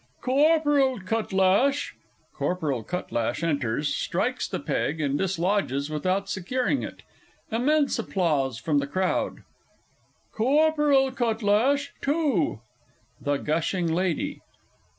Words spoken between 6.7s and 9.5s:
it. Immense applause from the Crowd.)